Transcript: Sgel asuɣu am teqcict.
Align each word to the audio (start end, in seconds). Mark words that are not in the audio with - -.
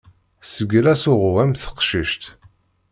Sgel 0.53 0.85
asuɣu 0.93 1.31
am 1.43 1.51
teqcict. 1.53 2.23